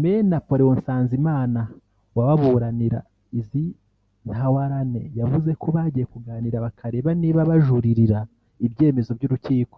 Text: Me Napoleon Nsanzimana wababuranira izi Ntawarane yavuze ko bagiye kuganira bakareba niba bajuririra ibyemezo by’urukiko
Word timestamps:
Me 0.00 0.12
Napoleon 0.30 0.74
Nsanzimana 0.78 1.60
wababuranira 2.16 3.00
izi 3.40 3.64
Ntawarane 4.26 5.02
yavuze 5.20 5.50
ko 5.60 5.66
bagiye 5.76 6.04
kuganira 6.12 6.56
bakareba 6.66 7.10
niba 7.20 7.40
bajuririra 7.50 8.18
ibyemezo 8.66 9.12
by’urukiko 9.18 9.76